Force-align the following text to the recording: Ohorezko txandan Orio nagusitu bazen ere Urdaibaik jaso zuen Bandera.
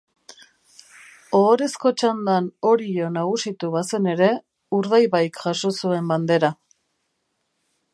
Ohorezko 1.39 1.91
txandan 2.03 2.49
Orio 2.71 3.11
nagusitu 3.19 3.71
bazen 3.77 4.11
ere 4.17 4.33
Urdaibaik 4.81 5.41
jaso 5.47 5.77
zuen 5.83 6.15
Bandera. 6.15 6.55